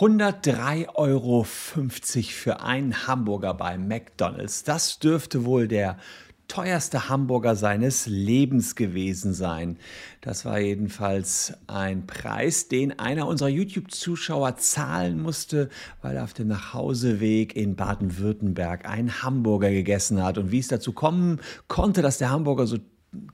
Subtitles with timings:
[0.00, 4.64] 103,50 Euro für einen Hamburger bei McDonald's.
[4.64, 5.98] Das dürfte wohl der
[6.48, 9.78] teuerste Hamburger seines Lebens gewesen sein.
[10.20, 15.68] Das war jedenfalls ein Preis, den einer unserer YouTube-Zuschauer zahlen musste,
[16.02, 20.38] weil er auf dem Nachhauseweg in Baden-Württemberg einen Hamburger gegessen hat.
[20.38, 22.78] Und wie es dazu kommen konnte, dass der Hamburger so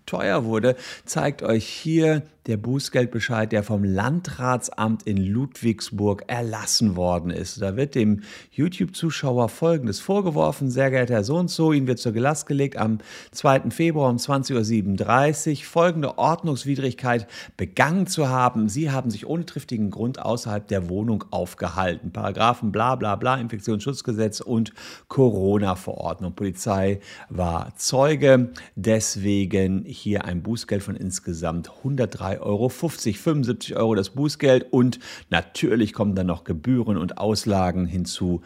[0.05, 7.63] teuer wurde, zeigt euch hier der Bußgeldbescheid, der vom Landratsamt in Ludwigsburg erlassen worden ist.
[7.63, 10.69] Da wird dem YouTube-Zuschauer Folgendes vorgeworfen.
[10.69, 12.99] Sehr geehrter Herr so so, Ihnen wird zur Gelast gelegt am
[13.31, 13.71] 2.
[13.71, 18.69] Februar um 20.37 Uhr folgende Ordnungswidrigkeit begangen zu haben.
[18.69, 22.11] Sie haben sich ohne triftigen Grund außerhalb der Wohnung aufgehalten.
[22.11, 24.73] Paragraphen bla bla bla, Infektionsschutzgesetz und
[25.07, 26.35] Corona-Verordnung.
[26.35, 28.51] Polizei war Zeuge.
[28.75, 35.93] Deswegen hier ein Bußgeld von insgesamt 103 3,50 Euro, 75 Euro das Bußgeld und natürlich
[35.93, 38.43] kommen dann noch Gebühren und Auslagen hinzu.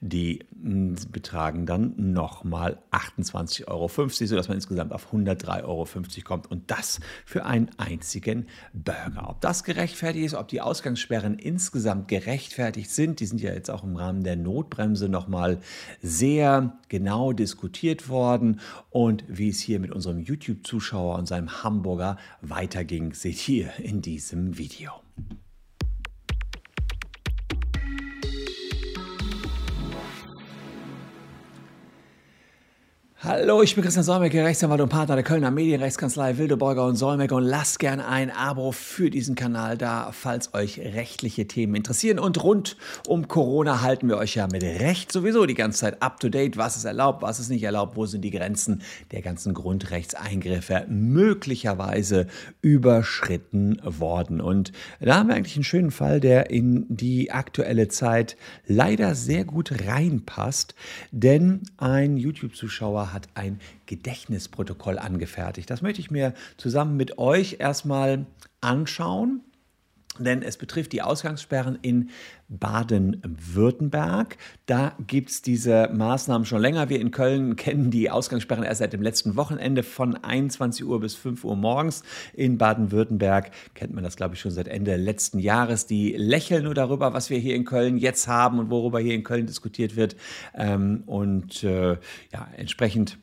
[0.00, 5.86] Die betragen dann nochmal 28,50 Euro, sodass man insgesamt auf 103,50 Euro
[6.24, 9.28] kommt und das für einen einzigen Burger.
[9.28, 13.84] Ob das gerechtfertigt ist, ob die Ausgangssperren insgesamt gerechtfertigt sind, die sind ja jetzt auch
[13.84, 15.60] im Rahmen der Notbremse nochmal
[16.02, 23.12] sehr genau diskutiert worden und wie es hier mit unserem YouTube-Zuschauer und seinem Hamburger weiterging,
[23.12, 24.92] seht ihr in diesem Video.
[33.24, 37.44] Hallo, ich bin Christian Solmecke, Rechtsanwalt und Partner der Kölner Medienrechtskanzlei Wildeborger und Solmecke und
[37.44, 42.18] lasst gerne ein Abo für diesen Kanal da, falls euch rechtliche Themen interessieren.
[42.18, 42.76] Und rund
[43.08, 46.58] um Corona halten wir euch ja mit Recht sowieso die ganze Zeit up to date.
[46.58, 52.26] Was ist erlaubt, was ist nicht erlaubt, wo sind die Grenzen der ganzen Grundrechtseingriffe möglicherweise
[52.60, 54.42] überschritten worden.
[54.42, 59.46] Und da haben wir eigentlich einen schönen Fall, der in die aktuelle Zeit leider sehr
[59.46, 60.74] gut reinpasst,
[61.12, 65.70] denn ein YouTube-Zuschauer hat hat ein Gedächtnisprotokoll angefertigt.
[65.70, 68.26] Das möchte ich mir zusammen mit euch erstmal
[68.60, 69.40] anschauen
[70.24, 72.10] denn es betrifft die Ausgangssperren in
[72.48, 74.36] Baden-Württemberg.
[74.66, 76.88] Da gibt es diese Maßnahmen schon länger.
[76.88, 81.14] Wir in Köln kennen die Ausgangssperren erst seit dem letzten Wochenende von 21 Uhr bis
[81.14, 82.02] 5 Uhr morgens.
[82.34, 85.86] In Baden-Württemberg kennt man das, glaube ich, schon seit Ende letzten Jahres.
[85.86, 89.24] Die lächeln nur darüber, was wir hier in Köln jetzt haben und worüber hier in
[89.24, 90.16] Köln diskutiert wird.
[90.54, 91.96] Ähm, und äh,
[92.32, 93.18] ja, entsprechend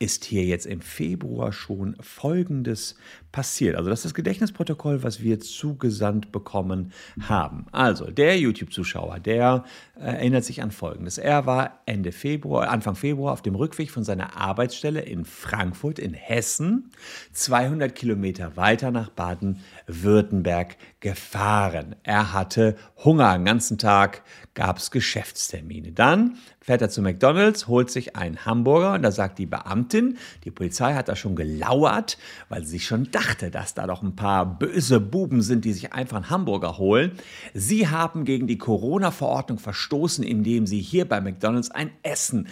[0.00, 2.96] ist hier jetzt im Februar schon Folgendes
[3.32, 3.76] passiert.
[3.76, 7.66] Also das ist das Gedächtnisprotokoll, was wir zugesandt bekommen haben.
[7.70, 9.64] Also der YouTube-Zuschauer, der
[9.96, 11.18] äh, erinnert sich an Folgendes.
[11.18, 16.14] Er war Ende Februar, Anfang Februar auf dem Rückweg von seiner Arbeitsstelle in Frankfurt in
[16.14, 16.90] Hessen
[17.32, 21.94] 200 Kilometer weiter nach Baden-Württemberg gefahren.
[22.04, 23.34] Er hatte Hunger.
[23.34, 24.22] Den ganzen Tag
[24.60, 25.92] gab es Geschäftstermine.
[25.92, 30.50] Dann fährt er zu McDonald's, holt sich einen Hamburger und da sagt die Beamtin, die
[30.50, 32.18] Polizei hat da schon gelauert,
[32.50, 36.18] weil sie schon dachte, dass da doch ein paar böse Buben sind, die sich einfach
[36.18, 37.12] einen Hamburger holen.
[37.54, 42.46] Sie haben gegen die Corona-Verordnung verstoßen, indem sie hier bei McDonald's ein Essen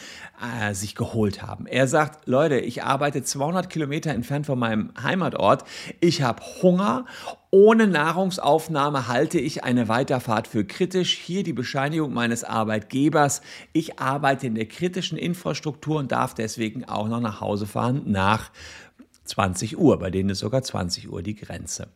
[0.63, 1.67] äh, sich geholt haben.
[1.67, 5.65] Er sagt, Leute, ich arbeite 200 Kilometer entfernt von meinem Heimatort.
[6.01, 7.05] Ich habe Hunger
[7.51, 11.17] ohne Nahrungsaufnahme halte ich eine Weiterfahrt für kritisch.
[11.17, 13.41] Hier die Bescheinigung meines Arbeitgebers.
[13.73, 18.51] Ich arbeite in der kritischen Infrastruktur und darf deswegen auch noch nach Hause fahren nach
[19.25, 19.99] 20 Uhr.
[19.99, 21.89] Bei denen ist sogar 20 Uhr die Grenze.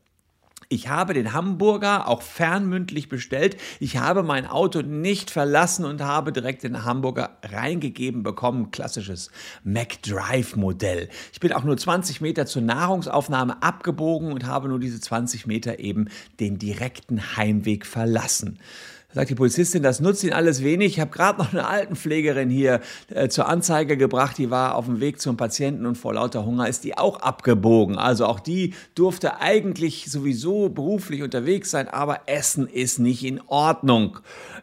[0.73, 3.59] Ich habe den Hamburger auch fernmündlich bestellt.
[3.79, 8.71] Ich habe mein Auto nicht verlassen und habe direkt den Hamburger reingegeben bekommen.
[8.71, 9.31] Klassisches
[9.65, 11.11] McDrive-Modell.
[11.31, 15.79] Ich bin auch nur 20 Meter zur Nahrungsaufnahme abgebogen und habe nur diese 20 Meter
[15.79, 16.09] eben
[16.41, 18.59] den direkten Heimweg verlassen
[19.13, 20.95] sagt die Polizistin, das nutzt Ihnen alles wenig.
[20.95, 25.01] Ich habe gerade noch eine Altenpflegerin hier äh, zur Anzeige gebracht, die war auf dem
[25.01, 27.97] Weg zum Patienten und vor lauter Hunger ist die auch abgebogen.
[27.99, 34.19] Also auch die durfte eigentlich sowieso beruflich unterwegs sein, aber Essen ist nicht in Ordnung.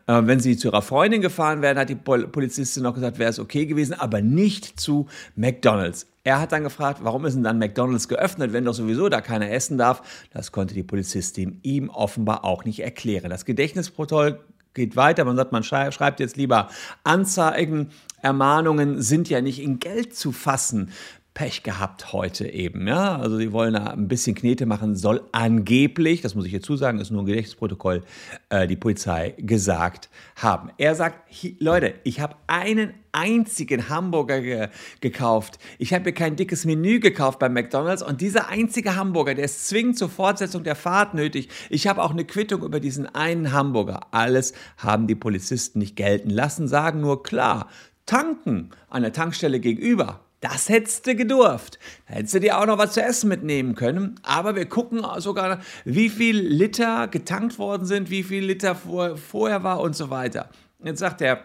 [0.07, 3.40] Äh, wenn sie zu ihrer Freundin gefahren wären, hat die Polizistin noch gesagt, wäre es
[3.40, 6.07] okay gewesen, aber nicht zu McDonald's.
[6.30, 9.50] Er hat dann gefragt, warum ist denn dann McDonald's geöffnet, wenn doch sowieso da keiner
[9.50, 10.28] essen darf?
[10.31, 13.31] Das konnte die Polizistin ihm offenbar auch nicht erklären.
[13.31, 14.40] Das Gedächtnisprotokoll
[14.76, 15.26] geht weiter.
[15.26, 16.70] Man sagt, man schreibt jetzt lieber
[17.04, 17.90] Anzeigen.
[18.22, 20.92] Ermahnungen sind ja nicht in Geld zu fassen
[21.39, 22.86] Pech gehabt heute eben.
[22.86, 23.15] Ja?
[23.15, 27.00] Also sie wollen da ein bisschen Knete machen, soll angeblich, das muss ich hierzu sagen,
[27.00, 28.03] ist nur ein Gedächtnisprotokoll,
[28.50, 30.69] äh, die Polizei gesagt haben.
[30.77, 34.68] Er sagt, Leute, ich habe einen einzigen Hamburger ge
[35.00, 35.59] gekauft.
[35.77, 39.69] Ich habe mir kein dickes Menü gekauft bei McDonald's und dieser einzige Hamburger, der ist
[39.69, 41.47] zwingend zur Fortsetzung der Fahrt nötig.
[41.69, 44.07] Ich habe auch eine Quittung über diesen einen Hamburger.
[44.12, 47.69] Alles haben die Polizisten nicht gelten lassen, sagen nur klar,
[48.06, 51.80] tanken an der Tankstelle gegenüber das hättest du gedurft.
[52.06, 54.19] Hättest du dir auch noch was zu essen mitnehmen können.
[54.24, 59.63] Aber wir gucken sogar, wie viel Liter getankt worden sind, wie viel Liter vor, vorher
[59.63, 60.50] war und so weiter.
[60.83, 61.44] Jetzt sagt der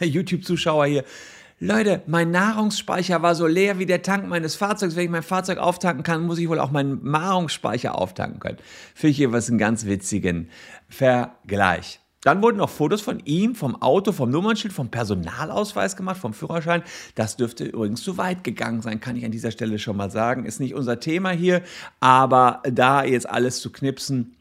[0.00, 1.04] YouTube-Zuschauer hier,
[1.58, 4.94] Leute, mein Nahrungsspeicher war so leer wie der Tank meines Fahrzeugs.
[4.94, 8.58] Wenn ich mein Fahrzeug auftanken kann, muss ich wohl auch meinen Nahrungsspeicher auftanken können.
[8.94, 10.50] Finde ich hier was einen ganz witzigen
[10.90, 12.00] Vergleich.
[12.26, 16.82] Dann wurden noch Fotos von ihm, vom Auto, vom Nummernschild, vom Personalausweis gemacht, vom Führerschein.
[17.14, 20.44] Das dürfte übrigens zu weit gegangen sein, kann ich an dieser Stelle schon mal sagen.
[20.44, 21.62] Ist nicht unser Thema hier,
[22.00, 24.34] aber da jetzt alles zu knipsen,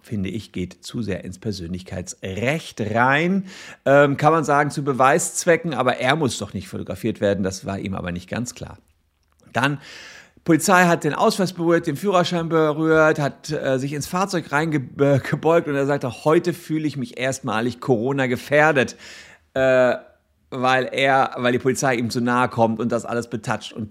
[0.00, 3.44] finde ich, geht zu sehr ins Persönlichkeitsrecht rein.
[3.84, 7.78] Ähm, kann man sagen, zu Beweiszwecken, aber er muss doch nicht fotografiert werden, das war
[7.78, 8.78] ihm aber nicht ganz klar.
[9.52, 9.82] Dann
[10.44, 15.74] Polizei hat den Ausweis berührt, den Führerschein berührt, hat äh, sich ins Fahrzeug reingebeugt und
[15.76, 18.96] er sagte, heute fühle ich mich erstmalig Corona gefährdet,
[19.54, 19.94] äh,
[20.50, 23.72] weil er, weil die Polizei ihm zu nahe kommt und das alles betatscht.
[23.72, 23.90] Und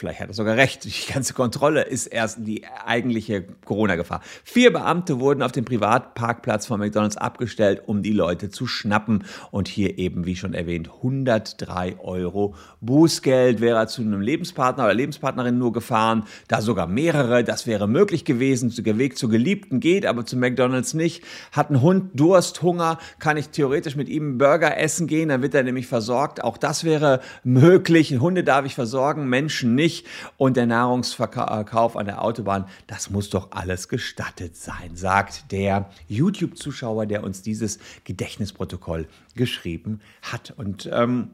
[0.00, 4.22] vielleicht hat er sogar recht, die ganze Kontrolle ist erst die eigentliche Corona-Gefahr.
[4.44, 9.24] Vier Beamte wurden auf dem Privatparkplatz von McDonald's abgestellt, um die Leute zu schnappen.
[9.50, 13.60] Und hier eben, wie schon erwähnt, 103 Euro Bußgeld.
[13.60, 18.24] Wäre er zu einem Lebenspartner oder Lebenspartnerin nur gefahren, da sogar mehrere, das wäre möglich
[18.24, 18.72] gewesen.
[18.74, 21.22] Der Weg zur Geliebten geht, aber zu McDonald's nicht.
[21.52, 25.54] Hat ein Hund Durst, Hunger, kann ich theoretisch mit ihm Burger essen gehen, dann wird
[25.54, 26.42] er nämlich versorgt.
[26.42, 28.18] Auch das wäre möglich.
[28.18, 30.06] Hunde darf ich versorgen, Menschen nicht nicht.
[30.36, 37.06] Und der Nahrungsverkauf an der Autobahn, das muss doch alles gestattet sein, sagt der YouTube-Zuschauer,
[37.06, 40.54] der uns dieses Gedächtnisprotokoll geschrieben hat.
[40.56, 41.30] Und ähm,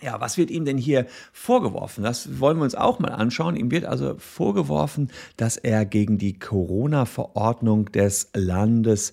[0.00, 2.02] ja, was wird ihm denn hier vorgeworfen?
[2.04, 3.56] Das wollen wir uns auch mal anschauen.
[3.56, 9.12] Ihm wird also vorgeworfen, dass er gegen die Corona-Verordnung des Landes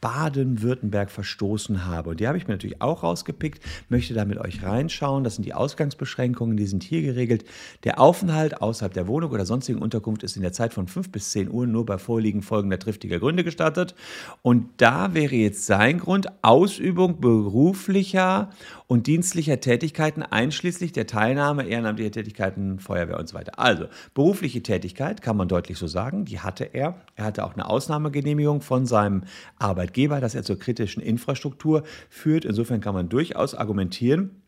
[0.00, 2.10] Baden-Württemberg verstoßen habe.
[2.10, 5.24] Und die habe ich mir natürlich auch rausgepickt, möchte da mit euch reinschauen.
[5.24, 7.44] Das sind die Ausgangsbeschränkungen, die sind hier geregelt.
[7.84, 11.30] Der Aufenthalt außerhalb der Wohnung oder sonstigen Unterkunft ist in der Zeit von 5 bis
[11.30, 13.94] 10 Uhr nur bei Vorliegen folgender triftiger Gründe gestattet.
[14.42, 18.50] Und da wäre jetzt sein Grund Ausübung beruflicher
[18.86, 23.58] und dienstlicher Tätigkeiten einschließlich der Teilnahme ehrenamtlicher Tätigkeiten, Feuerwehr und so weiter.
[23.58, 26.96] Also berufliche Tätigkeit kann man deutlich so sagen, die hatte er.
[27.14, 29.22] Er hatte auch eine Ausnahmegenehmigung von seinem
[29.58, 32.44] Arbeitgeber Arbeitgeber, dass er zur kritischen Infrastruktur führt.
[32.44, 34.42] Insofern kann man durchaus argumentieren,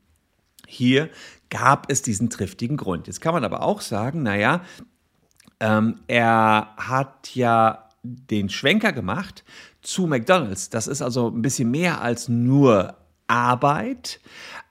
[0.67, 1.11] hier
[1.51, 3.09] gab es diesen triftigen Grund.
[3.09, 4.63] Jetzt kann man aber auch sagen, naja,
[5.61, 9.45] ähm, er hat ja den Schwenker gemacht
[9.81, 10.71] zu McDonald's.
[10.71, 12.97] Das ist also ein bisschen mehr als nur
[13.27, 14.21] Arbeit.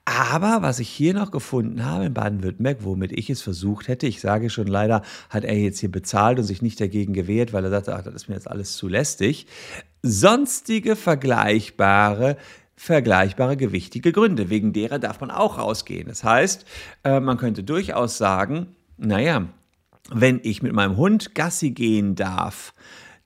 [0.04, 4.20] Aber was ich hier noch gefunden habe in Baden-Württemberg, womit ich es versucht hätte, ich
[4.20, 7.70] sage schon leider, hat er jetzt hier bezahlt und sich nicht dagegen gewehrt, weil er
[7.70, 9.46] sagte, ach, das ist mir jetzt alles zu lästig.
[10.02, 12.36] Sonstige vergleichbare
[12.74, 16.08] vergleichbare gewichtige Gründe, wegen derer darf man auch rausgehen.
[16.08, 16.64] Das heißt,
[17.04, 19.46] äh, man könnte durchaus sagen, naja,
[20.10, 22.74] wenn ich mit meinem Hund Gassi gehen darf,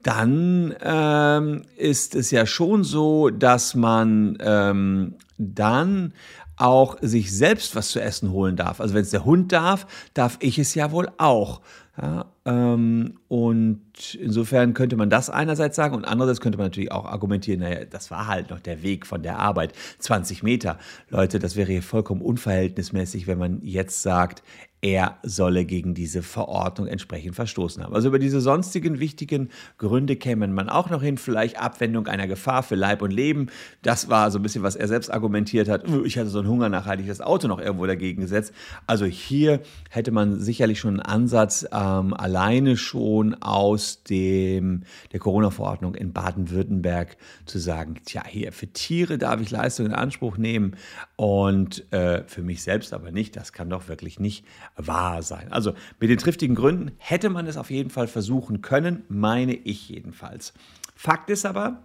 [0.02, 6.12] dann ähm, ist es ja schon so, dass man ähm, dann
[6.56, 8.80] auch sich selbst was zu essen holen darf.
[8.80, 11.60] Also wenn es der Hund darf, darf ich es ja wohl auch.
[12.00, 13.85] Ja, ähm, und
[14.20, 18.10] insofern könnte man das einerseits sagen und andererseits könnte man natürlich auch argumentieren, naja, das
[18.10, 20.78] war halt noch der Weg von der Arbeit, 20 Meter.
[21.08, 24.42] Leute, das wäre hier vollkommen unverhältnismäßig, wenn man jetzt sagt,
[24.82, 27.94] er solle gegen diese Verordnung entsprechend verstoßen haben.
[27.94, 29.48] Also über diese sonstigen wichtigen
[29.78, 33.48] Gründe käme man auch noch hin, vielleicht Abwendung einer Gefahr für Leib und Leben.
[33.82, 35.84] Das war so ein bisschen, was er selbst argumentiert hat.
[36.04, 38.52] Ich hatte so einen Hunger, nachhaltig das Auto noch irgendwo dagegen gesetzt.
[38.86, 39.60] Also hier
[39.90, 47.16] hätte man sicherlich schon einen Ansatz, ähm, alleine schon aus dem, der Corona-Verordnung in Baden-Württemberg
[47.44, 50.76] zu sagen, tja, hier für Tiere darf ich Leistungen in Anspruch nehmen
[51.16, 53.36] und äh, für mich selbst aber nicht.
[53.36, 54.44] Das kann doch wirklich nicht
[54.76, 55.52] wahr sein.
[55.52, 59.88] Also mit den triftigen Gründen hätte man es auf jeden Fall versuchen können, meine ich
[59.88, 60.52] jedenfalls.
[60.94, 61.82] Fakt ist aber,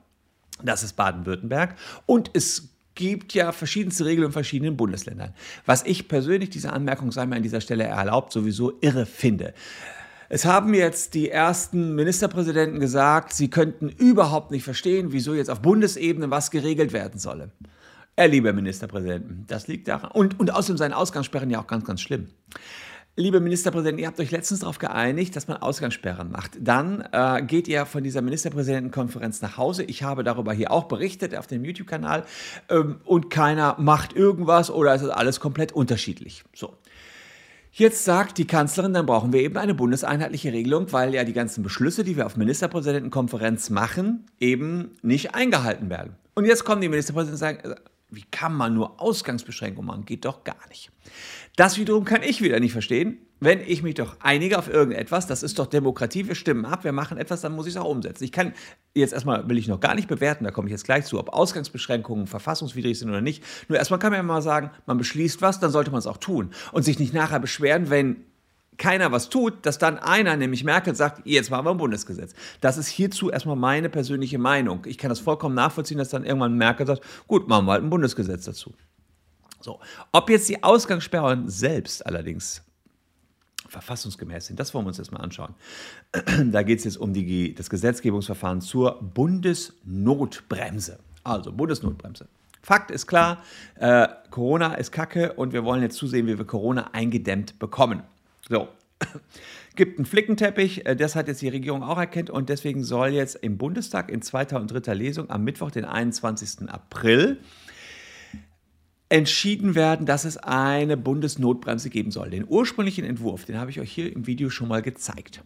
[0.63, 5.34] das ist Baden-Württemberg und es gibt ja verschiedenste Regeln in verschiedenen Bundesländern.
[5.65, 9.53] Was ich persönlich, diese Anmerkung sei mir an dieser Stelle erlaubt, sowieso irre finde.
[10.33, 15.61] Es haben jetzt die ersten Ministerpräsidenten gesagt, sie könnten überhaupt nicht verstehen, wieso jetzt auf
[15.61, 17.51] Bundesebene was geregelt werden solle.
[18.15, 20.09] Er, lieber Ministerpräsidenten, das liegt daran.
[20.11, 22.29] Und, und außerdem seine Ausgangssperren ja auch ganz, ganz schlimm.
[23.17, 26.51] liebe Ministerpräsidenten, ihr habt euch letztens darauf geeinigt, dass man Ausgangssperren macht.
[26.61, 29.83] Dann äh, geht ihr von dieser Ministerpräsidentenkonferenz nach Hause.
[29.83, 32.23] Ich habe darüber hier auch berichtet auf dem YouTube-Kanal.
[32.69, 36.45] Ähm, und keiner macht irgendwas oder es ist alles komplett unterschiedlich.
[36.53, 36.77] So.
[37.74, 41.63] Jetzt sagt die Kanzlerin, dann brauchen wir eben eine bundeseinheitliche Regelung, weil ja die ganzen
[41.63, 46.18] Beschlüsse, die wir auf Ministerpräsidentenkonferenz machen, eben nicht eingehalten werden.
[46.36, 50.06] Und jetzt kommen die Ministerpräsidenten und sagen, wie kann man nur Ausgangsbeschränkungen machen?
[50.06, 50.92] Geht doch gar nicht.
[51.56, 53.20] Das wiederum kann ich wieder nicht verstehen.
[53.43, 56.91] Wenn ich mich doch einige auf irgendetwas, das ist doch Demokratie, wir stimmen ab, wir
[56.91, 58.24] machen etwas, dann muss ich es auch umsetzen.
[58.24, 58.53] Ich kann
[58.93, 61.33] jetzt erstmal, will ich noch gar nicht bewerten, da komme ich jetzt gleich zu, ob
[61.33, 63.43] Ausgangsbeschränkungen verfassungswidrig sind oder nicht.
[63.67, 66.17] Nur erstmal kann man ja mal sagen, man beschließt was, dann sollte man es auch
[66.17, 66.51] tun.
[66.71, 68.25] Und sich nicht nachher beschweren, wenn
[68.77, 72.33] keiner was tut, dass dann einer, nämlich Merkel, sagt, jetzt machen wir ein Bundesgesetz.
[72.62, 74.86] Das ist hierzu erstmal meine persönliche Meinung.
[74.86, 77.89] Ich kann das vollkommen nachvollziehen, dass dann irgendwann Merkel sagt, gut, machen wir halt ein
[77.89, 78.75] Bundesgesetz dazu.
[79.62, 79.79] So.
[80.12, 82.63] Ob jetzt die Ausgangssperren selbst allerdings
[83.72, 85.56] verfassungsgemäß sind, das wollen wir uns jetzt mal anschauen.
[86.51, 91.00] Da geht es jetzt um die, das Gesetzgebungsverfahren zur Bundesnotbremse.
[91.24, 92.28] Also Bundesnotbremse.
[92.62, 93.42] Fakt ist klar,
[93.75, 98.04] äh, Corona ist Kacke und wir wollen jetzt zusehen, wie wir Corona eingedämmt bekommen.
[98.50, 98.68] So.
[99.75, 103.36] Gibt einen Flickenteppich, äh, das hat jetzt die Regierung auch erkannt und deswegen soll jetzt
[103.36, 106.70] im Bundestag in zweiter und dritter Lesung am Mittwoch, den 21.
[106.70, 107.40] April,
[109.12, 112.30] entschieden werden, dass es eine Bundesnotbremse geben soll.
[112.30, 115.44] Den ursprünglichen Entwurf, den habe ich euch hier im Video schon mal gezeigt.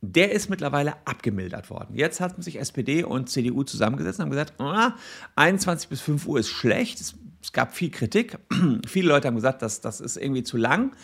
[0.00, 1.94] Der ist mittlerweile abgemildert worden.
[1.94, 4.96] Jetzt hatten sich SPD und CDU zusammengesetzt und haben gesagt, ah,
[5.36, 7.02] 21 bis 5 Uhr ist schlecht.
[7.02, 8.38] Es, es gab viel Kritik.
[8.86, 10.96] Viele Leute haben gesagt, das, das ist irgendwie zu lang.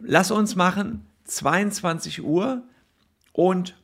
[0.00, 2.62] Lass uns machen 22 Uhr
[3.34, 3.76] und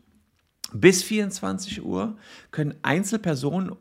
[0.72, 2.16] bis 24 Uhr
[2.52, 3.76] können Einzelpersonen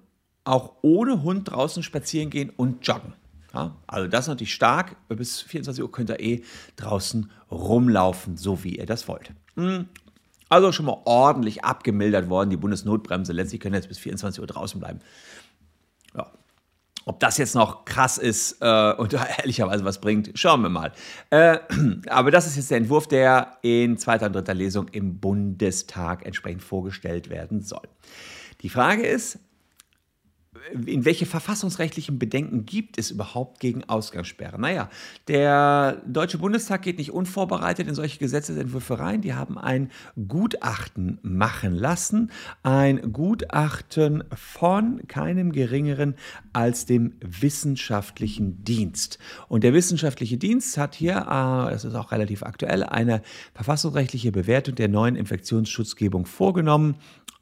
[0.45, 3.13] auch ohne Hund draußen spazieren gehen und joggen.
[3.53, 4.95] Ja, also das ist natürlich stark.
[5.09, 6.43] Bis 24 Uhr könnt ihr eh
[6.75, 9.33] draußen rumlaufen, so wie ihr das wollt.
[9.55, 9.87] Hm.
[10.49, 13.33] Also schon mal ordentlich abgemildert worden, die Bundesnotbremse.
[13.33, 14.99] Letztlich können jetzt bis 24 Uhr draußen bleiben.
[16.15, 16.31] Ja,
[17.05, 20.91] ob das jetzt noch krass ist äh, und ehrlicherweise was bringt, schauen wir mal.
[21.29, 21.59] Äh,
[22.09, 26.61] aber das ist jetzt der Entwurf, der in zweiter und dritter Lesung im Bundestag entsprechend
[26.61, 27.87] vorgestellt werden soll.
[28.61, 29.39] Die Frage ist,
[30.71, 34.61] in welche verfassungsrechtlichen Bedenken gibt es überhaupt gegen Ausgangssperren?
[34.61, 34.89] Naja,
[35.27, 39.21] der Deutsche Bundestag geht nicht unvorbereitet in solche Gesetzesentwürfe rein.
[39.21, 39.91] Die haben ein
[40.27, 42.31] Gutachten machen lassen.
[42.63, 46.15] Ein Gutachten von keinem geringeren
[46.53, 49.19] als dem wissenschaftlichen Dienst.
[49.47, 53.21] Und der wissenschaftliche Dienst hat hier, äh, das ist auch relativ aktuell, eine
[53.53, 56.95] verfassungsrechtliche Bewertung der neuen Infektionsschutzgebung vorgenommen.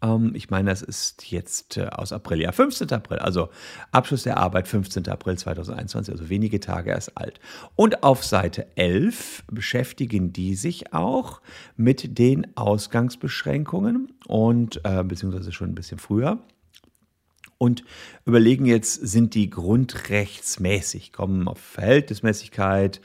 [0.03, 2.91] Ähm, ich meine, das ist jetzt äh, aus April, ja, 15.
[2.91, 3.50] April, also
[3.91, 5.07] Abschluss der Arbeit 15.
[5.07, 7.39] April 2021, also wenige Tage erst alt.
[7.75, 11.41] Und auf Seite 11 beschäftigen die sich auch
[11.77, 16.39] mit den Ausgangsbeschränkungen und äh, beziehungsweise schon ein bisschen früher
[17.63, 17.86] und
[18.25, 23.00] überlegen jetzt, sind die grundrechtsmäßig, kommen auf Verhältnismäßigkeit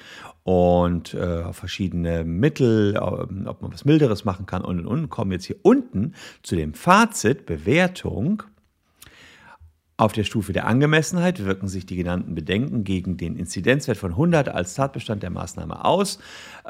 [0.48, 5.30] und äh, verschiedene Mittel, äh, ob man was Milderes machen kann und und und, kommen
[5.30, 8.42] jetzt hier unten zu dem Fazit, Bewertung
[10.00, 14.48] auf der Stufe der Angemessenheit wirken sich die genannten Bedenken gegen den Inzidenzwert von 100
[14.48, 16.20] als Tatbestand der Maßnahme aus.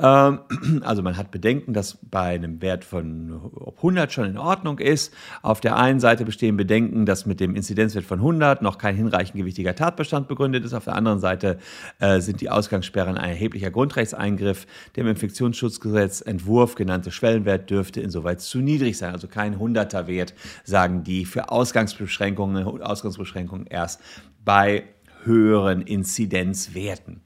[0.00, 0.38] Ähm,
[0.82, 3.38] also man hat Bedenken, dass bei einem Wert von
[3.76, 5.12] 100 schon in Ordnung ist.
[5.42, 9.36] Auf der einen Seite bestehen Bedenken, dass mit dem Inzidenzwert von 100 noch kein hinreichend
[9.36, 10.72] gewichtiger Tatbestand begründet ist.
[10.72, 11.58] Auf der anderen Seite
[11.98, 14.66] äh, sind die Ausgangssperren ein erheblicher Grundrechtseingriff.
[14.96, 19.12] Dem Infektionsschutzgesetzentwurf genannte Schwellenwert dürfte insoweit zu niedrig sein.
[19.12, 20.32] Also kein 100er Wert,
[20.64, 24.00] sagen die, für Ausgangsbeschränkungen, Ausgangs Ausgangsbeschränkungen erst
[24.44, 24.84] bei
[25.24, 27.22] höheren Inzidenzwerten.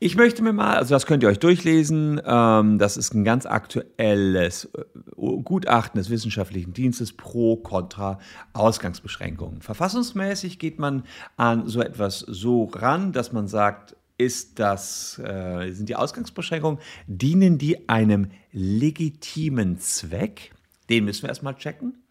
[0.00, 3.46] Ich möchte mir mal, also das könnt ihr euch durchlesen, ähm, das ist ein ganz
[3.46, 4.82] aktuelles äh,
[5.14, 8.18] Gutachten des wissenschaftlichen Dienstes pro Contra
[8.52, 9.62] Ausgangsbeschränkungen.
[9.62, 11.04] Verfassungsmäßig geht man
[11.36, 17.58] an so etwas so ran, dass man sagt, ist das, äh, sind die Ausgangsbeschränkungen, dienen
[17.58, 20.52] die einem legitimen Zweck?
[20.90, 22.02] Den müssen wir erstmal checken.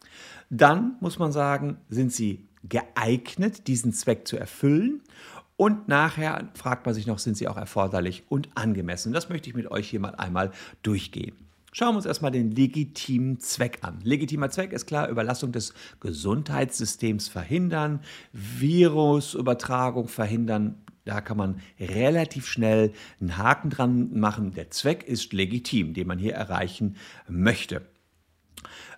[0.49, 5.01] Dann muss man sagen, sind sie geeignet, diesen Zweck zu erfüllen.
[5.57, 9.13] Und nachher fragt man sich noch, sind sie auch erforderlich und angemessen?
[9.13, 10.51] Das möchte ich mit euch hier mal einmal
[10.81, 11.35] durchgehen.
[11.73, 13.99] Schauen wir uns erstmal den legitimen Zweck an.
[14.03, 18.01] Legitimer Zweck ist klar, Überlastung des Gesundheitssystems verhindern,
[18.33, 20.81] Virusübertragung verhindern.
[21.05, 22.91] Da kann man relativ schnell
[23.21, 24.53] einen Haken dran machen.
[24.53, 26.97] Der Zweck ist legitim, den man hier erreichen
[27.29, 27.83] möchte.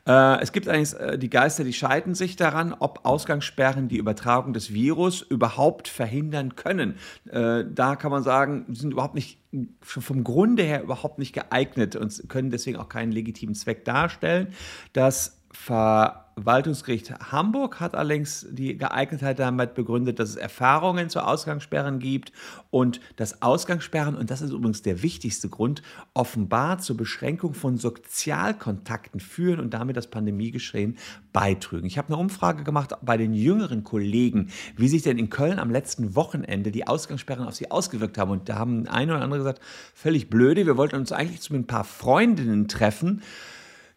[0.07, 4.53] Äh, es gibt eigentlich äh, die Geister, die scheiden sich daran, ob Ausgangssperren die Übertragung
[4.53, 6.95] des Virus überhaupt verhindern können.
[7.29, 9.39] Äh, da kann man sagen, sind überhaupt nicht
[9.81, 14.47] vom Grunde her überhaupt nicht geeignet und können deswegen auch keinen legitimen Zweck darstellen.
[14.93, 22.31] Das Verwaltungsgericht Hamburg hat allerdings die Geeignetheit damit begründet, dass es Erfahrungen zu Ausgangssperren gibt
[22.71, 25.83] und dass Ausgangssperren, und das ist übrigens der wichtigste Grund,
[26.15, 30.97] offenbar zur Beschränkung von Sozialkontakten führen und damit das Pandemiegeschehen
[31.33, 31.85] beitrügen.
[31.85, 35.69] Ich habe eine Umfrage gemacht bei den jüngeren Kollegen, wie sich denn in Köln am
[35.69, 38.31] letzten Wochenende die Ausgangssperren auf sie ausgewirkt haben.
[38.31, 39.61] Und da haben ein oder andere gesagt,
[39.93, 43.21] völlig blöde, wir wollten uns eigentlich zu ein paar Freundinnen treffen.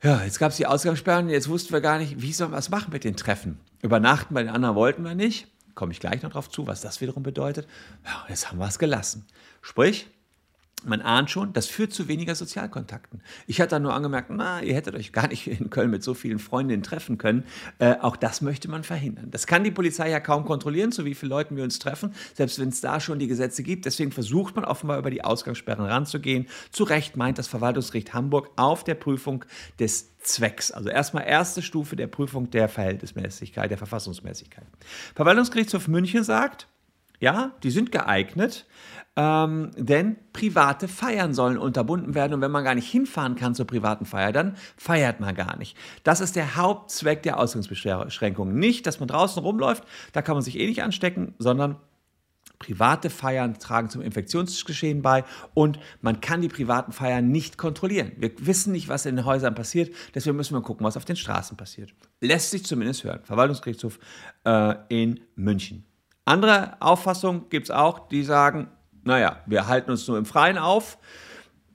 [0.06, 2.68] Ja, jetzt gab es die Ausgangssperren, jetzt wussten wir gar nicht, wie sollen wir es
[2.68, 3.58] machen mit den Treffen.
[3.82, 5.48] Übernachten bei den anderen wollten wir nicht.
[5.74, 7.66] Komme ich gleich noch drauf zu, was das wiederum bedeutet.
[8.04, 9.26] Ja, jetzt haben wir es gelassen.
[9.62, 10.06] Sprich,
[10.84, 13.22] man ahnt schon, das führt zu weniger Sozialkontakten.
[13.46, 16.14] Ich hatte dann nur angemerkt, na, ihr hättet euch gar nicht in Köln mit so
[16.14, 17.44] vielen Freundinnen treffen können.
[17.78, 19.30] Äh, auch das möchte man verhindern.
[19.30, 22.58] Das kann die Polizei ja kaum kontrollieren, zu wie vielen Leuten wir uns treffen, selbst
[22.58, 23.84] wenn es da schon die Gesetze gibt.
[23.86, 26.46] Deswegen versucht man offenbar über die Ausgangssperren ranzugehen.
[26.70, 29.44] Zu Recht meint das Verwaltungsgericht Hamburg auf der Prüfung
[29.80, 30.70] des Zwecks.
[30.70, 34.66] Also erstmal erste Stufe der Prüfung der Verhältnismäßigkeit, der Verfassungsmäßigkeit.
[35.14, 36.68] Verwaltungsgerichtshof München sagt,
[37.20, 38.66] ja, die sind geeignet,
[39.16, 43.66] ähm, denn private Feiern sollen unterbunden werden und wenn man gar nicht hinfahren kann zur
[43.66, 45.76] privaten Feier, dann feiert man gar nicht.
[46.04, 48.58] Das ist der Hauptzweck der Ausgangsbeschränkungen.
[48.58, 51.76] Nicht, dass man draußen rumläuft, da kann man sich eh nicht anstecken, sondern
[52.58, 58.12] private Feiern tragen zum Infektionsgeschehen bei und man kann die privaten Feiern nicht kontrollieren.
[58.16, 61.16] Wir wissen nicht, was in den Häusern passiert, deswegen müssen wir gucken, was auf den
[61.16, 61.94] Straßen passiert.
[62.20, 63.20] Lässt sich zumindest hören.
[63.24, 63.98] Verwaltungsgerichtshof
[64.44, 65.84] äh, in München.
[66.26, 68.68] Andere Auffassungen gibt es auch, die sagen,
[69.04, 70.98] naja, wir halten uns nur im Freien auf.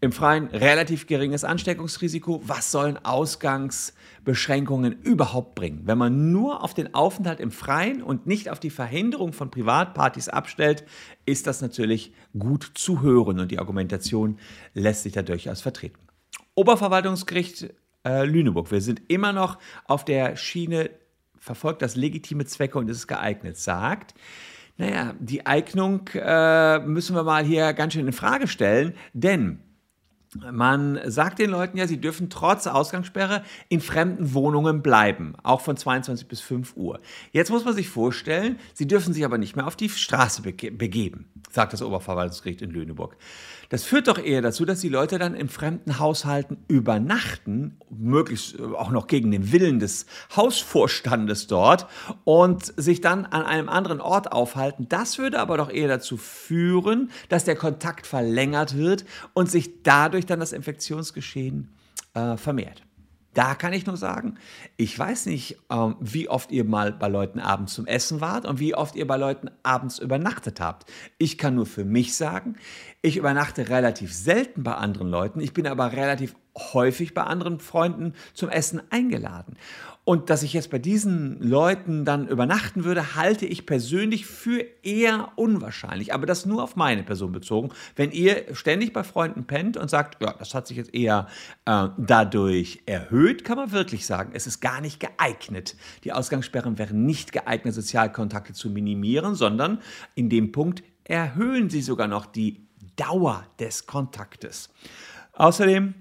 [0.01, 2.41] Im Freien relativ geringes Ansteckungsrisiko.
[2.46, 5.84] Was sollen Ausgangsbeschränkungen überhaupt bringen?
[5.86, 10.27] Wenn man nur auf den Aufenthalt im Freien und nicht auf die Verhinderung von Privatpartys
[10.27, 10.84] abstellt,
[11.25, 14.38] ist das natürlich gut zu hören und die Argumentation
[14.74, 16.00] lässt sich da durchaus vertreten.
[16.55, 17.70] Oberverwaltungsgericht
[18.03, 18.72] äh, Lüneburg.
[18.72, 20.89] Wir sind immer noch auf der Schiene,
[21.41, 24.13] verfolgt das legitime Zwecke und ist geeignet, sagt,
[24.77, 29.60] naja, die Eignung äh, müssen wir mal hier ganz schön in Frage stellen, denn
[30.33, 35.75] man sagt den Leuten ja, sie dürfen trotz Ausgangssperre in fremden Wohnungen bleiben, auch von
[35.75, 37.01] 22 bis 5 Uhr.
[37.33, 41.25] Jetzt muss man sich vorstellen, sie dürfen sich aber nicht mehr auf die Straße begeben,
[41.50, 43.17] sagt das Oberverwaltungsgericht in Lüneburg.
[43.71, 48.63] Das führt doch eher dazu, dass die Leute dann in fremden Haushalten übernachten, möglichst äh,
[48.63, 51.88] auch noch gegen den Willen des Hausvorstandes dort
[52.25, 54.88] und sich dann an einem anderen Ort aufhalten.
[54.89, 60.25] Das würde aber doch eher dazu führen, dass der Kontakt verlängert wird und sich dadurch
[60.25, 61.69] dann das Infektionsgeschehen
[62.13, 62.84] äh, vermehrt.
[63.34, 64.38] Da kann ich nur sagen,
[64.76, 68.60] ich weiß nicht, ähm, wie oft ihr mal bei Leuten abends zum Essen wart und
[68.60, 70.91] wie oft ihr bei Leuten abends übernachtet habt.
[71.17, 72.56] Ich kann nur für mich sagen,
[73.02, 76.36] ich übernachte relativ selten bei anderen Leuten, ich bin aber relativ
[76.74, 79.56] häufig bei anderen Freunden zum Essen eingeladen.
[80.04, 85.32] Und dass ich jetzt bei diesen Leuten dann übernachten würde, halte ich persönlich für eher
[85.36, 86.14] unwahrscheinlich.
[86.14, 87.70] Aber das nur auf meine Person bezogen.
[87.96, 91.28] Wenn ihr ständig bei Freunden pennt und sagt, ja, das hat sich jetzt eher
[91.66, 95.76] äh, dadurch erhöht, kann man wirklich sagen, es ist gar nicht geeignet.
[96.04, 99.82] Die Ausgangssperren wären nicht geeignet, Sozialkontakte zu minimieren, sondern
[100.16, 104.70] in dem Punkt erhöhen sie sogar noch die Dauer des Kontaktes.
[105.34, 105.94] Außerdem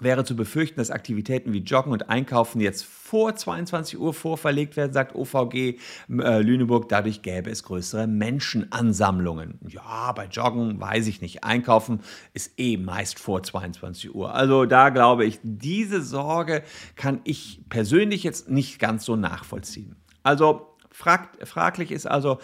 [0.00, 4.92] wäre zu befürchten, dass Aktivitäten wie Joggen und Einkaufen jetzt vor 22 Uhr vorverlegt werden,
[4.92, 6.88] sagt OVG äh, Lüneburg.
[6.88, 9.58] Dadurch gäbe es größere Menschenansammlungen.
[9.68, 11.44] Ja, bei Joggen weiß ich nicht.
[11.44, 12.00] Einkaufen
[12.34, 14.34] ist eh meist vor 22 Uhr.
[14.34, 16.62] Also da glaube ich, diese Sorge
[16.96, 19.96] kann ich persönlich jetzt nicht ganz so nachvollziehen.
[20.22, 22.38] Also frag, fraglich ist also,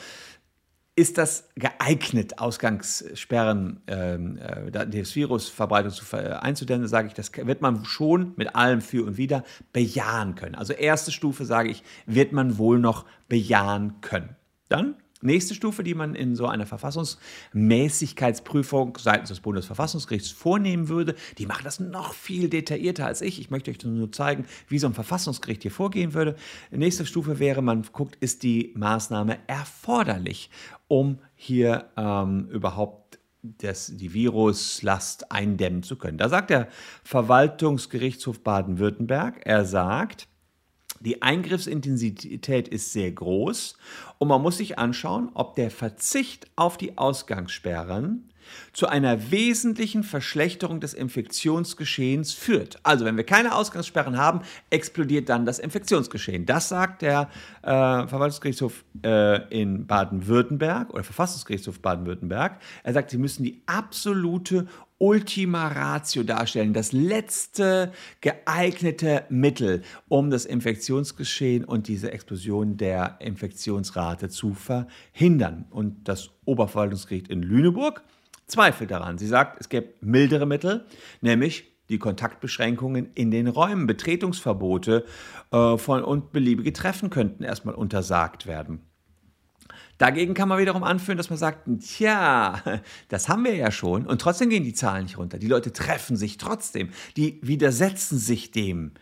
[0.94, 7.62] ist das geeignet, Ausgangssperren ähm, äh, des Virusverbreitung zu, äh, einzudämmen, sage ich, das wird
[7.62, 10.54] man schon mit allem für und wider bejahen können.
[10.54, 14.36] Also erste Stufe, sage ich, wird man wohl noch bejahen können.
[14.68, 21.46] Dann Nächste Stufe, die man in so einer Verfassungsmäßigkeitsprüfung seitens des Bundesverfassungsgerichts vornehmen würde, die
[21.46, 23.38] machen das noch viel detaillierter als ich.
[23.38, 26.34] Ich möchte euch nur zeigen, wie so ein Verfassungsgericht hier vorgehen würde.
[26.72, 30.50] Nächste Stufe wäre, man guckt, ist die Maßnahme erforderlich,
[30.92, 36.18] um hier ähm, überhaupt das, die Viruslast eindämmen zu können.
[36.18, 36.68] Da sagt der
[37.02, 40.28] Verwaltungsgerichtshof Baden-Württemberg, er sagt,
[41.00, 43.78] die Eingriffsintensität ist sehr groß
[44.18, 48.30] und man muss sich anschauen, ob der Verzicht auf die Ausgangssperren
[48.72, 52.78] zu einer wesentlichen Verschlechterung des Infektionsgeschehens führt.
[52.82, 56.46] Also wenn wir keine Ausgangssperren haben, explodiert dann das Infektionsgeschehen.
[56.46, 57.28] Das sagt der
[57.62, 62.58] äh, Verwaltungsgerichtshof äh, in Baden-Württemberg oder Verfassungsgerichtshof Baden-Württemberg.
[62.82, 64.66] Er sagt, sie müssen die absolute
[65.02, 74.28] Ultima Ratio darstellen, das letzte geeignete Mittel, um das Infektionsgeschehen und diese Explosion der Infektionsrate
[74.28, 75.64] zu verhindern.
[75.70, 78.04] Und das Oberverwaltungsgericht in Lüneburg
[78.52, 79.18] zweifelt daran.
[79.18, 80.86] Sie sagt, es gäbe mildere Mittel,
[81.20, 85.04] nämlich die Kontaktbeschränkungen in den Räumen, Betretungsverbote
[85.50, 88.80] äh, von, und beliebige Treffen könnten erstmal untersagt werden.
[89.98, 92.60] Dagegen kann man wiederum anführen, dass man sagt, tja,
[93.08, 95.38] das haben wir ja schon und trotzdem gehen die Zahlen nicht runter.
[95.38, 98.92] Die Leute treffen sich trotzdem, die widersetzen sich dem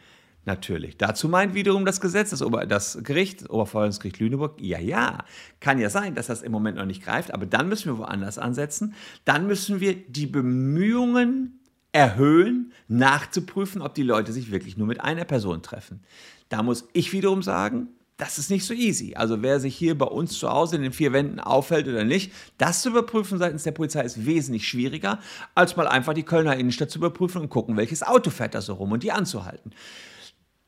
[0.44, 0.96] natürlich.
[0.96, 5.24] Dazu meint wiederum das Gesetz, das, Ober, das Gericht, das Oberverwaltungsgericht Lüneburg, ja, ja,
[5.60, 8.38] kann ja sein, dass das im Moment noch nicht greift, aber dann müssen wir woanders
[8.38, 8.94] ansetzen.
[9.24, 11.60] Dann müssen wir die Bemühungen
[11.92, 16.00] erhöhen, nachzuprüfen, ob die Leute sich wirklich nur mit einer Person treffen.
[16.48, 17.88] Da muss ich wiederum sagen,
[18.20, 19.14] das ist nicht so easy.
[19.14, 22.32] Also wer sich hier bei uns zu Hause in den vier Wänden auffällt oder nicht,
[22.58, 25.20] das zu überprüfen seitens der Polizei ist wesentlich schwieriger,
[25.54, 28.74] als mal einfach die Kölner Innenstadt zu überprüfen und gucken, welches Auto fährt da so
[28.74, 29.72] rum und die anzuhalten.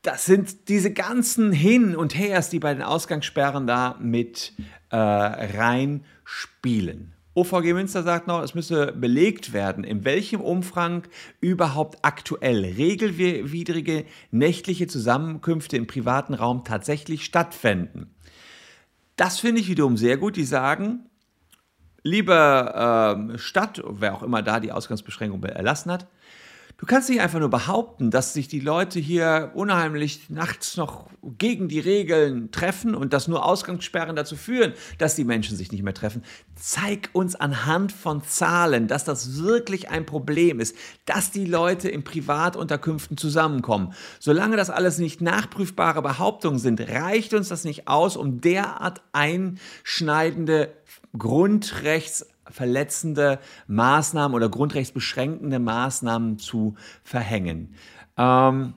[0.03, 4.51] Das sind diese ganzen Hin und Hers, die bei den Ausgangssperren da mit
[4.89, 7.13] äh, reinspielen.
[7.35, 11.03] OVG Münster sagt noch, es müsse belegt werden, in welchem Umfang
[11.39, 18.13] überhaupt aktuell regelwidrige nächtliche Zusammenkünfte im privaten Raum tatsächlich stattfinden.
[19.15, 20.35] Das finde ich wiederum sehr gut.
[20.35, 21.05] Die sagen,
[22.03, 26.07] liebe äh, Stadt, wer auch immer da die Ausgangsbeschränkung erlassen hat,
[26.83, 31.05] Du kannst nicht einfach nur behaupten, dass sich die Leute hier unheimlich nachts noch
[31.37, 35.81] gegen die Regeln treffen und dass nur Ausgangssperren dazu führen, dass die Menschen sich nicht
[35.83, 36.25] mehr treffen.
[36.57, 42.03] Zeig uns anhand von Zahlen, dass das wirklich ein Problem ist, dass die Leute in
[42.03, 43.93] Privatunterkünften zusammenkommen.
[44.19, 50.73] Solange das alles nicht nachprüfbare Behauptungen sind, reicht uns das nicht aus, um derart einschneidende
[51.17, 57.75] Grundrechts verletzende Maßnahmen oder grundrechtsbeschränkende Maßnahmen zu verhängen.
[58.17, 58.73] Ähm,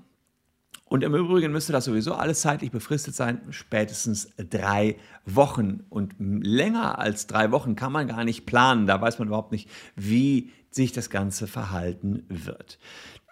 [0.89, 5.85] und im Übrigen müsste das sowieso alles zeitlich befristet sein, spätestens drei Wochen.
[5.89, 8.87] Und länger als drei Wochen kann man gar nicht planen.
[8.87, 12.79] Da weiß man überhaupt nicht, wie sich das Ganze verhalten wird.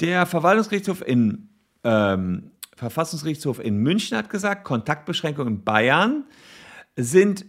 [0.01, 1.49] Der Verwaltungsgerichtshof in
[1.85, 6.25] ähm, Verfassungsgerichtshof in München hat gesagt, Kontaktbeschränkungen in Bayern
[6.97, 7.47] sind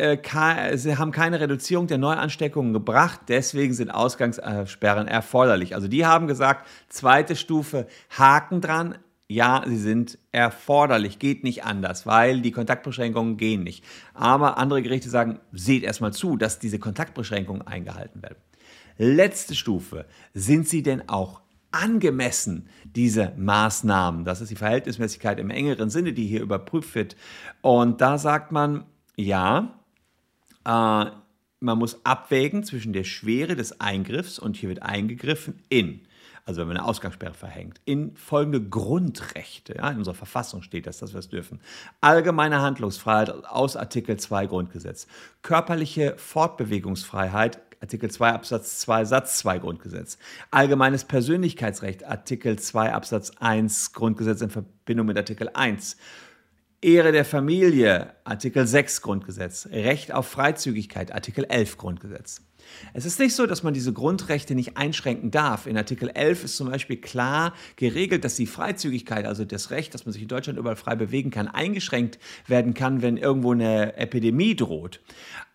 [0.00, 5.74] haben keine Reduzierung der Neuansteckungen gebracht, deswegen sind Ausgangssperren erforderlich.
[5.74, 8.98] Also die haben gesagt, zweite Stufe, Haken dran,
[9.30, 13.84] ja, sie sind erforderlich, geht nicht anders, weil die Kontaktbeschränkungen gehen nicht.
[14.14, 18.38] Aber andere Gerichte sagen, seht erstmal zu, dass diese Kontaktbeschränkungen eingehalten werden.
[18.96, 24.24] Letzte Stufe, sind sie denn auch angemessen, diese Maßnahmen?
[24.24, 27.14] Das ist die Verhältnismäßigkeit im engeren Sinne, die hier überprüft wird.
[27.60, 29.77] Und da sagt man, ja,
[30.68, 31.10] äh,
[31.60, 36.02] man muss abwägen zwischen der Schwere des Eingriffs und hier wird eingegriffen in,
[36.44, 39.76] also wenn man eine Ausgangssperre verhängt, in folgende Grundrechte.
[39.76, 41.60] Ja, in unserer Verfassung steht das, dass wir es dürfen.
[42.00, 45.08] Allgemeine Handlungsfreiheit aus Artikel 2 Grundgesetz.
[45.42, 50.18] Körperliche Fortbewegungsfreiheit Artikel 2 Absatz 2 Satz 2 Grundgesetz.
[50.50, 55.96] Allgemeines Persönlichkeitsrecht Artikel 2 Absatz 1 Grundgesetz in Verbindung mit Artikel 1.
[56.80, 62.42] Ehre der Familie, Artikel 6 Grundgesetz, Recht auf Freizügigkeit, Artikel 11 Grundgesetz.
[62.94, 65.66] Es ist nicht so, dass man diese Grundrechte nicht einschränken darf.
[65.66, 70.06] In Artikel 11 ist zum Beispiel klar geregelt, dass die Freizügigkeit, also das Recht, dass
[70.06, 74.54] man sich in Deutschland überall frei bewegen kann, eingeschränkt werden kann, wenn irgendwo eine Epidemie
[74.54, 75.00] droht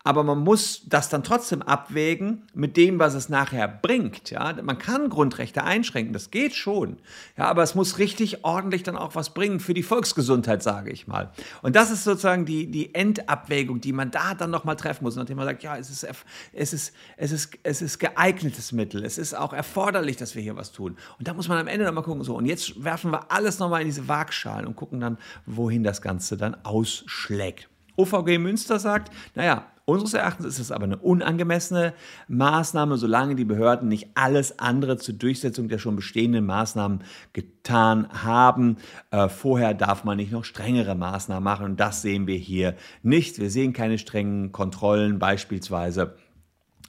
[0.06, 4.30] aber man muss das dann trotzdem abwägen mit dem, was es nachher bringt.
[4.30, 4.54] Ja?
[4.62, 6.98] Man kann Grundrechte einschränken, das geht schon.
[7.38, 11.06] Ja, aber es muss richtig ordentlich dann auch was bringen für die Volksgesundheit, sage ich
[11.06, 11.32] mal.
[11.62, 15.38] Und das ist sozusagen die, die Endabwägung, die man da dann nochmal treffen muss, nachdem
[15.38, 16.06] man sagt, ja, es ist,
[16.52, 20.56] es, ist, es, ist, es ist geeignetes Mittel, es ist auch erforderlich, dass wir hier
[20.56, 20.98] was tun.
[21.18, 23.80] Und da muss man am Ende nochmal gucken, so, und jetzt werfen wir alles nochmal
[23.80, 27.70] in diese Waagschalen und gucken dann, wohin das Ganze dann ausschlägt.
[27.96, 31.92] OVG Münster sagt, naja, Unseres Erachtens ist es aber eine unangemessene
[32.28, 38.78] Maßnahme, solange die Behörden nicht alles andere zur Durchsetzung der schon bestehenden Maßnahmen getan haben.
[39.10, 43.38] Äh, vorher darf man nicht noch strengere Maßnahmen machen und das sehen wir hier nicht.
[43.38, 46.16] Wir sehen keine strengen Kontrollen beispielsweise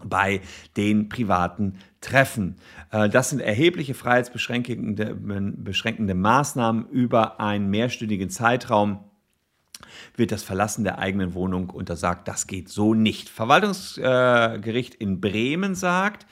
[0.03, 0.41] bei
[0.77, 2.55] den privaten Treffen.
[2.91, 8.99] Äh, das sind erhebliche freiheitsbeschränkende Maßnahmen über einen mehrstündigen Zeitraum
[10.15, 12.27] wird das Verlassen der eigenen Wohnung untersagt.
[12.27, 13.29] Das geht so nicht.
[13.29, 16.25] Verwaltungsgericht in Bremen sagt,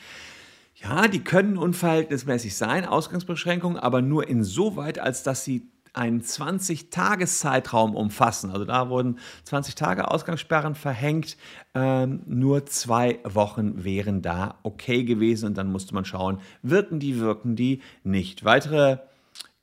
[0.75, 8.49] ja, die können unverhältnismäßig sein, Ausgangsbeschränkungen, aber nur insoweit, als dass sie einen 20-Tages-Zeitraum umfassen.
[8.49, 11.37] Also da wurden 20 Tage Ausgangssperren verhängt.
[11.75, 17.19] Ähm, nur zwei Wochen wären da okay gewesen und dann musste man schauen, wirken die,
[17.19, 18.43] wirken die nicht.
[18.43, 18.97] Weitere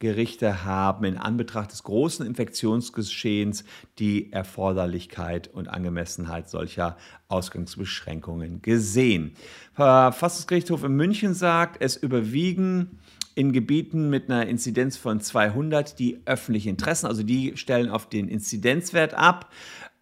[0.01, 3.65] Gerichte haben in Anbetracht des großen Infektionsgeschehens
[3.99, 6.97] die Erforderlichkeit und Angemessenheit solcher
[7.29, 9.33] Ausgangsbeschränkungen gesehen.
[9.75, 12.99] Verfassungsgerichtshof in München sagt, es überwiegen
[13.35, 18.27] in Gebieten mit einer Inzidenz von 200 die öffentlichen Interessen, also die stellen auf den
[18.29, 19.51] Inzidenzwert ab.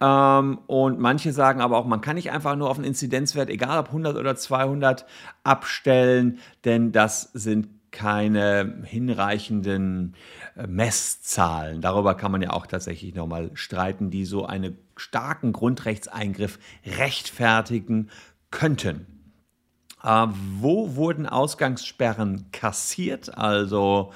[0.01, 3.79] Ähm, und manche sagen aber auch, man kann nicht einfach nur auf den Inzidenzwert, egal
[3.79, 5.05] ob 100 oder 200,
[5.43, 10.15] abstellen, denn das sind keine hinreichenden
[10.55, 11.81] äh, Messzahlen.
[11.81, 18.09] Darüber kann man ja auch tatsächlich nochmal streiten, die so einen starken Grundrechtseingriff rechtfertigen
[18.51, 19.05] könnten.
[20.03, 20.27] Äh,
[20.59, 23.37] wo wurden Ausgangssperren kassiert?
[23.37, 24.11] Also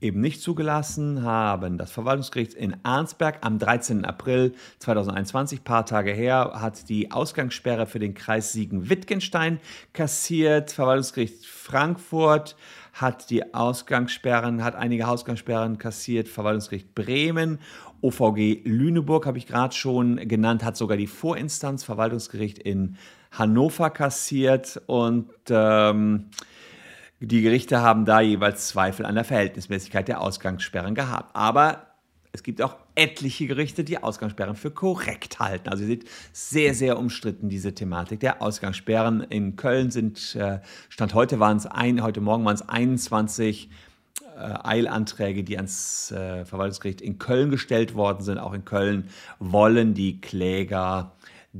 [0.00, 1.78] eben nicht zugelassen haben.
[1.78, 4.04] Das Verwaltungsgericht in Arnsberg am 13.
[4.04, 9.58] April 2021, paar Tage her, hat die Ausgangssperre für den Kreis Siegen-Wittgenstein
[9.92, 10.72] kassiert.
[10.72, 12.56] Verwaltungsgericht Frankfurt
[12.96, 16.28] hat die Ausgangssperren, hat einige Ausgangssperren kassiert.
[16.28, 17.58] Verwaltungsgericht Bremen,
[18.00, 22.96] OVG Lüneburg habe ich gerade schon genannt, hat sogar die Vorinstanz Verwaltungsgericht in
[23.32, 26.30] Hannover kassiert und ähm,
[27.20, 31.34] die Gerichte haben da jeweils Zweifel an der Verhältnismäßigkeit der Ausgangssperren gehabt.
[31.34, 31.86] Aber
[32.36, 35.70] es gibt auch etliche Gerichte, die Ausgangssperren für korrekt halten.
[35.70, 39.22] Also ihr seht, sehr, sehr umstritten diese Thematik der Ausgangssperren.
[39.22, 43.70] In Köln sind, äh, Stand heute waren es ein, heute Morgen waren es 21
[44.20, 48.36] äh, Eilanträge, die ans äh, Verwaltungsgericht in Köln gestellt worden sind.
[48.36, 51.12] Auch in Köln wollen die Kläger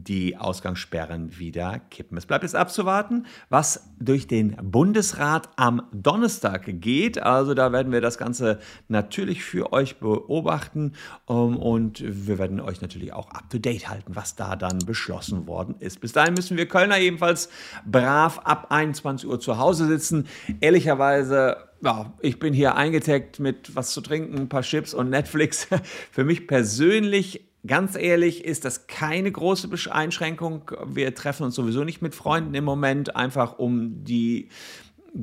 [0.05, 2.19] die Ausgangssperren wieder kippen.
[2.19, 7.23] Es bleibt jetzt abzuwarten, was durch den Bundesrat am Donnerstag geht.
[7.23, 10.93] Also da werden wir das Ganze natürlich für euch beobachten
[11.29, 16.01] ähm, und wir werden euch natürlich auch up-to-date halten, was da dann beschlossen worden ist.
[16.01, 17.49] Bis dahin müssen wir Kölner ebenfalls
[17.87, 20.27] brav ab 21 Uhr zu Hause sitzen.
[20.61, 25.69] Ehrlicherweise ja, ich bin hier eingetaggt mit was zu trinken, ein paar Chips und Netflix.
[26.11, 30.71] Für mich persönlich Ganz ehrlich ist das keine große Einschränkung.
[30.87, 34.49] Wir treffen uns sowieso nicht mit Freunden im Moment, einfach um die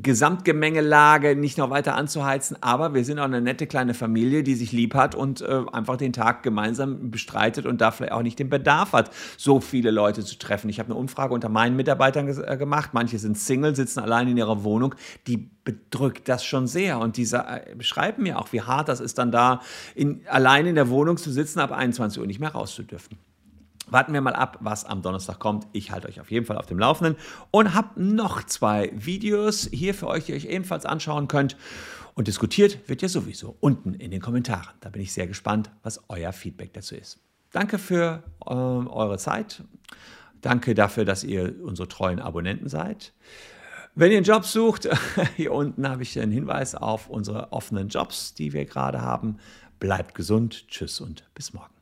[0.01, 4.71] Gesamtgemengelage nicht noch weiter anzuheizen, aber wir sind auch eine nette kleine Familie, die sich
[4.71, 8.49] lieb hat und äh, einfach den Tag gemeinsam bestreitet und da vielleicht auch nicht den
[8.49, 10.69] Bedarf hat, so viele Leute zu treffen.
[10.69, 12.89] Ich habe eine Umfrage unter meinen Mitarbeitern äh, gemacht.
[12.93, 14.95] Manche sind Single, sitzen allein in ihrer Wohnung.
[15.27, 19.19] Die bedrückt das schon sehr und die äh, beschreiben mir auch, wie hart das ist,
[19.19, 19.61] dann da
[19.93, 23.17] in, allein in der Wohnung zu sitzen, ab 21 Uhr nicht mehr raus zu dürfen.
[23.87, 25.67] Warten wir mal ab, was am Donnerstag kommt.
[25.73, 27.17] Ich halte euch auf jeden Fall auf dem Laufenden
[27.51, 31.57] und habe noch zwei Videos hier für euch, die ihr euch ebenfalls anschauen könnt.
[32.15, 34.73] Und diskutiert wird ja sowieso unten in den Kommentaren.
[34.81, 37.19] Da bin ich sehr gespannt, was euer Feedback dazu ist.
[37.51, 39.63] Danke für äh, eure Zeit.
[40.41, 43.13] Danke dafür, dass ihr unsere treuen Abonnenten seid.
[43.95, 44.89] Wenn ihr einen Job sucht,
[45.35, 49.37] hier unten habe ich einen Hinweis auf unsere offenen Jobs, die wir gerade haben.
[49.79, 50.67] Bleibt gesund.
[50.67, 51.72] Tschüss und bis morgen.